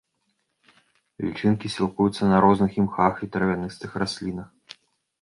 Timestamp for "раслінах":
4.03-4.49